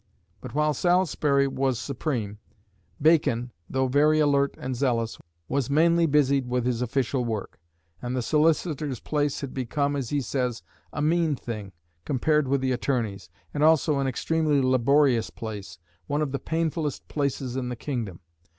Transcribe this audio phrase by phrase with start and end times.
[0.41, 2.39] But while Salisbury was supreme,
[2.99, 7.59] Bacon, though very alert and zealous, was mainly busied with his official work;
[8.01, 11.71] and the Solicitor's place had become, as he says, a "mean thing"
[12.03, 15.77] compared with the Attorney's, and also an extremely laborious place
[16.07, 18.21] "one of the painfullest places in the kingdom."